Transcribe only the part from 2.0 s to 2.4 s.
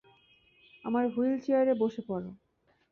পড়।